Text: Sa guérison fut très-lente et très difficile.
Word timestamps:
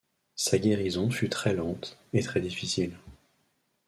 Sa 0.35 0.57
guérison 0.57 1.11
fut 1.11 1.29
très-lente 1.29 1.95
et 2.13 2.23
très 2.23 2.41
difficile. 2.41 2.97